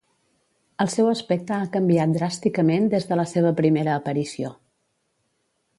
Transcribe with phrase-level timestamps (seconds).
[0.85, 4.53] El seu aspecte ha canviat dràsticament des de la seva primera aparició.